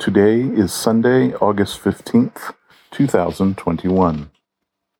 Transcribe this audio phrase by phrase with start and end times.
[0.00, 2.54] Today is Sunday, August 15th,
[2.90, 4.30] 2021.